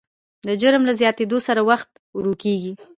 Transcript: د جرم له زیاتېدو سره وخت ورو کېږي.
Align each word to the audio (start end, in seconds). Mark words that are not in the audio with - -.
د 0.47 0.49
جرم 0.61 0.83
له 0.89 0.93
زیاتېدو 1.01 1.37
سره 1.47 1.61
وخت 1.69 1.89
ورو 2.17 2.33
کېږي. 2.43 2.71